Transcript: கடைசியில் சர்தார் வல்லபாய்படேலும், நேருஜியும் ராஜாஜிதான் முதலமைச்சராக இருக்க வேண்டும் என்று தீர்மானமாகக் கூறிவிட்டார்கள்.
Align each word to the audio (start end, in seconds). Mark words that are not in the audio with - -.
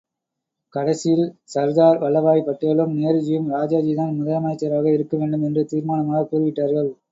கடைசியில் 0.73 1.25
சர்தார் 1.47 1.99
வல்லபாய்படேலும், 1.99 2.95
நேருஜியும் 2.97 3.51
ராஜாஜிதான் 3.51 4.17
முதலமைச்சராக 4.17 4.93
இருக்க 4.93 5.17
வேண்டும் 5.17 5.43
என்று 5.43 5.67
தீர்மானமாகக் 5.71 6.29
கூறிவிட்டார்கள். 6.31 6.91